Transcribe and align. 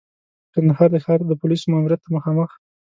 کندهار 0.53 0.89
د 0.93 0.97
ښار 1.03 1.19
د 1.27 1.31
پولیسو 1.41 1.71
ماموریت 1.71 2.01
ته 2.03 2.09
مخامخ. 2.15 2.49